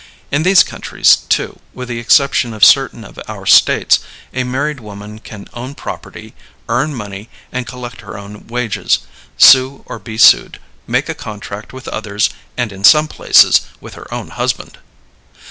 [0.31, 3.99] In these countries, too, with the exception of certain of our States,
[4.33, 6.33] a married woman can own property,
[6.67, 8.97] earn money, and collect her own wages,
[9.37, 14.11] sue or be sued, make a contract with others, and in some places with her
[14.11, 14.79] own husband.